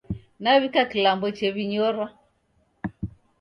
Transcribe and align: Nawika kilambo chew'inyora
Nawika 0.41 0.81
kilambo 0.91 1.27
chew'inyora 1.37 2.05